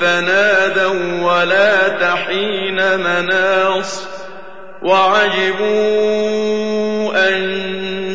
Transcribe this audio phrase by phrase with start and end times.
[0.00, 4.06] فنادوا ولا تحين مناص
[4.82, 6.30] وعجبوا
[7.28, 7.60] أن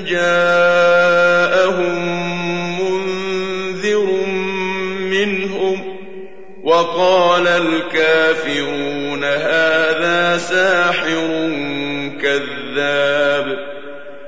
[0.08, 1.96] جاءهم
[2.82, 4.06] منذر
[5.00, 5.98] منهم
[6.64, 11.50] وقال الكافرون هذا ساحر
[12.22, 13.58] كذاب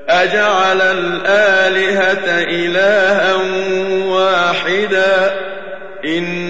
[0.08, 3.34] أجعل الآلهة إلها
[4.04, 5.48] واحدا
[6.04, 6.47] إن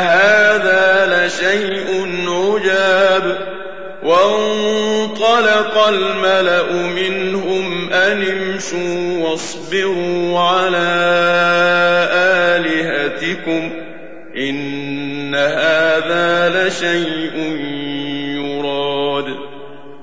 [0.00, 3.38] هذا لشيء عجاب.
[4.02, 10.88] وانطلق الملأ منهم أن امشوا واصبروا على
[12.12, 13.72] آلهتكم.
[14.36, 17.56] إن هذا لشيء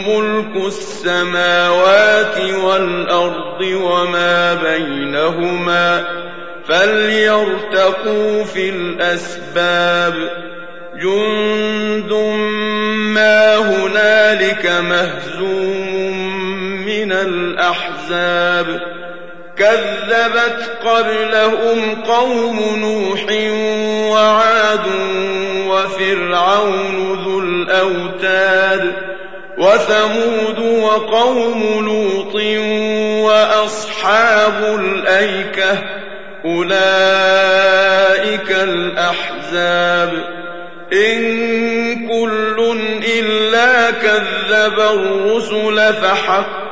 [0.07, 6.05] ملك السماوات والأرض وما بينهما
[6.67, 10.13] فليرتقوا في الأسباب
[11.01, 12.13] جند
[13.13, 16.40] ما هنالك مهزوم
[17.05, 18.81] من الأحزاب
[19.57, 23.25] كذبت قبلهم قوم نوح
[24.11, 24.87] وعاد
[25.67, 28.93] وفرعون ذو الأوتاد
[29.57, 32.35] وثمود وقوم لوط
[33.25, 35.77] وأصحاب الأيكة
[36.45, 37.71] أولئك
[38.51, 40.11] الأحزاب
[40.93, 41.21] إن
[42.07, 42.77] كل
[43.19, 46.60] إلا كذب الرسل فحق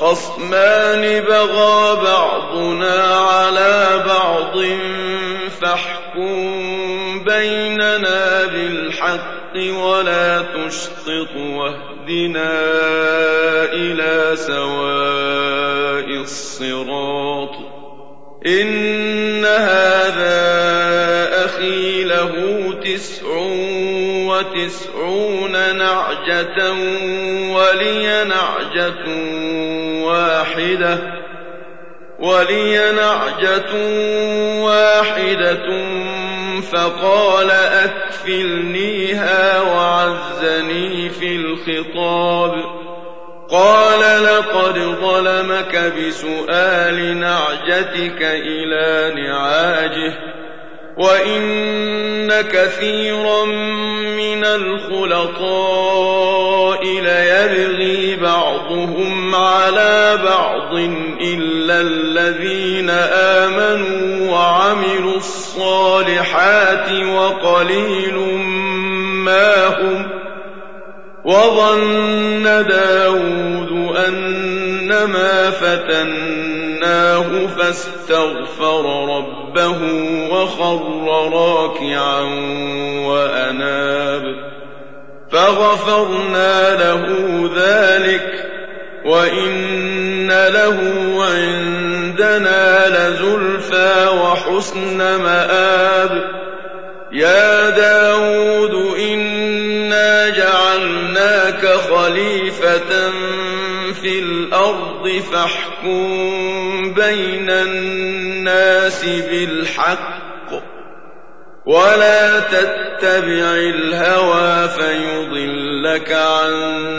[0.00, 4.64] خصمان بغى بعضنا على بعض
[5.60, 12.52] فاحكم بيننا بالحق ولا تشطط واهدنا
[13.72, 17.54] إلى سواء الصراط
[18.46, 20.40] إن هذا
[21.44, 22.34] أخي له
[22.84, 23.26] تسع
[24.26, 26.72] وتسعون نعجة
[27.52, 29.04] ولي نعجة
[30.10, 30.98] واحدة
[32.18, 33.72] ولي نعجة
[34.64, 35.66] واحدة
[36.60, 42.52] فقال أكفلنيها وعزني في الخطاب.
[43.50, 50.39] قال لقد ظلمك بسؤال نعجتك إلى نعاجه.
[51.00, 53.44] وإن كثيرا
[54.16, 55.80] من الخلطاء
[56.84, 60.74] ليبغي بعضهم على بعض
[61.20, 62.90] إلا الذين
[63.40, 68.16] آمنوا وعملوا الصالحات وقليل
[69.24, 70.08] ما هم
[71.24, 75.50] وظن داود أنما
[76.80, 79.78] فتناه فاستغفر ربه
[80.32, 80.82] وخر
[81.32, 82.20] راكعا
[83.06, 84.22] وأناب.
[85.32, 87.06] فغفرنا له
[87.56, 88.46] ذلك
[89.04, 90.78] وإن له
[91.24, 96.22] عندنا لزلفى وحسن مآب.
[97.12, 103.10] يا داود إنا جعلناك خليفة
[103.92, 105.69] في الأرض فاحكم
[106.94, 110.30] بين الناس بالحق
[111.66, 116.52] ولا تتبع الهوى فيضلك عن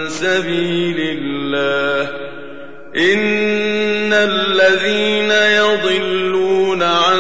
[0.08, 2.10] سبيل الله
[2.98, 7.20] إن الذين يضلون عن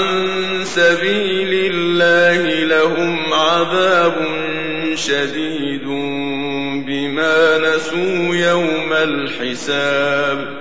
[0.64, 4.14] سبيل الله لهم عذاب
[4.96, 5.86] شديد
[6.88, 10.61] بما نسوا يوم الحساب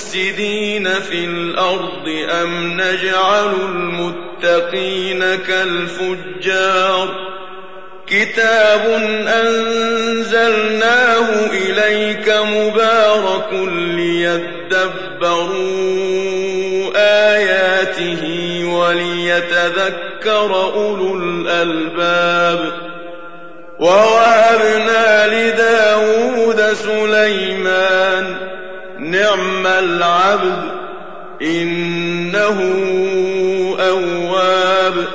[0.11, 7.31] في الأرض أم نجعل المتقين كالفجار
[8.07, 8.85] كتاب
[9.27, 10.79] أنزلناه
[11.51, 14.51] إليك مبارك ليدبروا
[17.35, 18.23] آياته
[18.65, 22.71] وليتذكر أولو الألباب
[23.79, 28.40] ووهبنا لداود سليمان
[29.11, 30.71] نعم العبد
[31.41, 32.59] إنه
[33.79, 35.05] أواب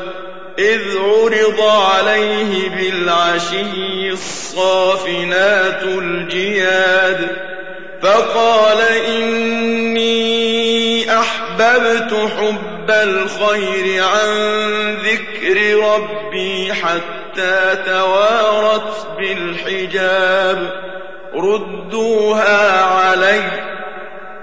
[0.58, 7.28] إذ عرض عليه بالعشي الصافنات الجياد
[8.02, 10.26] فقال إني
[11.18, 14.30] أحببت حب الخير عن
[14.94, 20.86] ذكر ربي حتى توارت بالحجاب
[21.34, 23.75] ردوها علي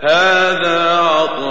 [0.00, 1.46] هذا عطاؤنا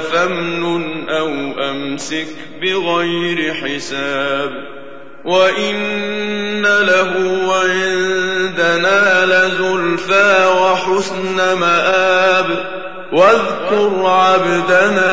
[0.00, 1.28] فامنن أو
[1.70, 2.26] أمسك
[2.62, 4.50] بغير حساب
[5.24, 7.12] وإن له
[7.54, 12.46] عندنا لزلفى وحسن مآب
[13.12, 15.12] واذكر عبدنا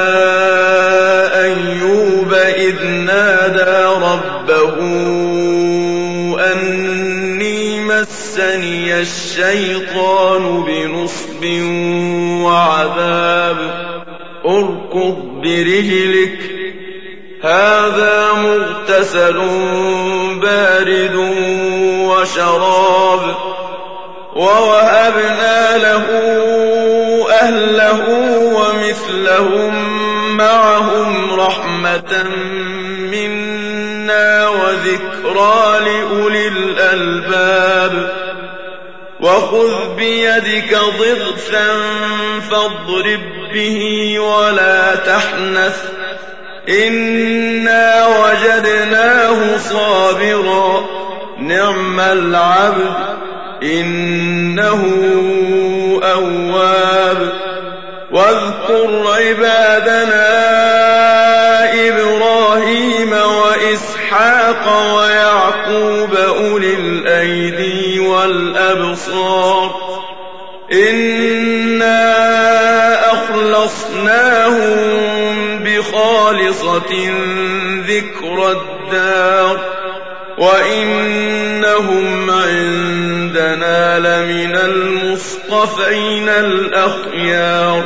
[1.44, 4.80] أيوب إذ نادى ربه
[8.10, 11.46] مسني الشيطان بنصب
[12.44, 13.58] وعذاب.
[14.46, 16.40] اركض برجلك.
[17.44, 19.38] هذا مغتسل
[20.42, 21.16] بارد
[22.10, 23.36] وشراب.
[24.36, 26.06] ووهبنا له
[27.32, 28.06] أهله
[28.56, 29.74] ومثلهم
[30.38, 32.24] معهم رحمة
[33.12, 36.69] منا وذكرى الألباب
[39.20, 41.68] وخذ بيدك ضغثا
[42.52, 43.22] فاضرب
[43.54, 45.84] به ولا تحنث.
[46.70, 50.86] إنا وجدناه صابرا.
[51.40, 52.94] نعم العبد.
[53.64, 54.86] إنه
[56.04, 57.34] أواب.
[58.12, 60.59] واذكر عبادنا
[68.10, 69.76] والأبصار.
[70.74, 72.16] إنا
[73.14, 74.80] أخلصناهم
[75.64, 77.12] بخالصة
[77.88, 79.60] ذكر الدار.
[80.38, 87.84] وإنهم عندنا لمن المصطفين الأخيار.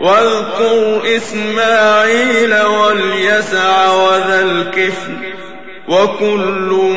[0.00, 5.43] واذكر إسماعيل واليسع وذا الكفل.
[5.88, 6.96] وكل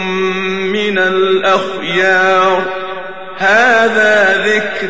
[0.71, 2.63] من الأخيار.
[3.37, 4.87] هذا ذكر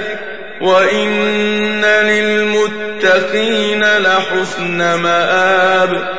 [0.62, 6.18] وإن للمتقين لحسن مآب.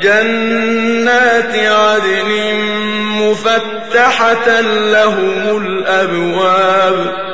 [0.00, 2.54] جنات عدن
[3.20, 7.33] مفتحة لهم الأبواب.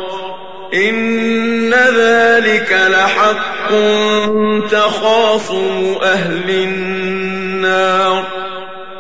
[0.75, 3.71] إن ذلك لحق
[4.71, 8.25] تخاصم أهل النار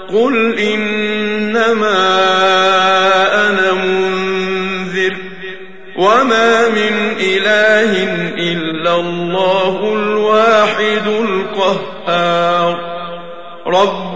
[0.08, 1.96] قل إنما
[3.48, 5.16] أنا منذر
[5.96, 8.02] وما من إله
[8.38, 12.33] إلا الله الواحد القهار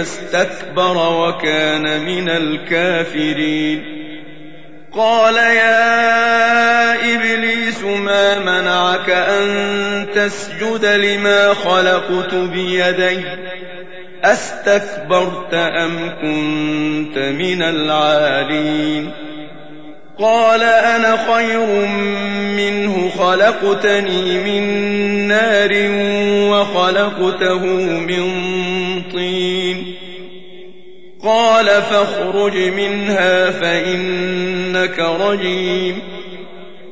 [0.00, 4.00] استكبر وكان من الكافرين.
[4.92, 13.20] قال يا إبليس ما منعك أن تسجد لما خلقت بيدي؟
[14.24, 19.10] أستكبرت أم كنت من العالين؟
[20.18, 21.86] قال أنا خير
[22.56, 24.62] منه خلقتني من
[25.28, 25.70] نار
[26.50, 27.64] وخلقته
[27.98, 28.32] من
[29.12, 29.69] طين.
[31.24, 35.98] قال فاخرج منها فإنك رجيم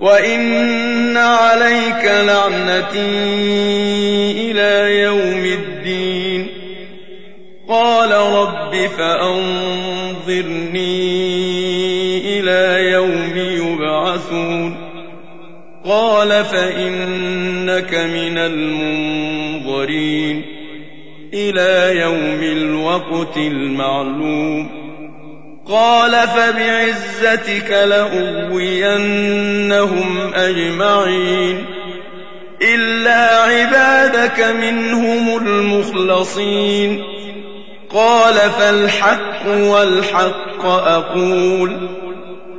[0.01, 3.31] وإن عليك لعنتي
[4.51, 6.47] إلى يوم الدين.
[7.69, 9.61] قال رب فأنظرني
[12.41, 14.89] إلى يوم يبعثون.
[15.85, 20.58] قال فإنك من المنظرين.
[21.35, 24.89] إلى يوم الوقت المعلوم.
[25.69, 28.75] قال فبعزتك لأغوينهم
[30.35, 31.65] أجمعين.
[32.63, 37.03] إلا عبادك منهم المخلصين.
[37.91, 41.98] قال فالحق والحق أقول.